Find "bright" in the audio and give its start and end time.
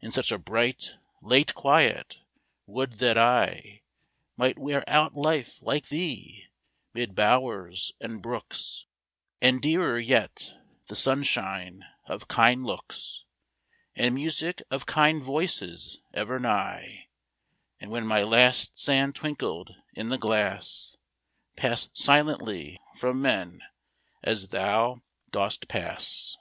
0.38-0.96